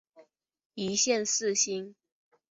[0.73, 1.93] 一线四星。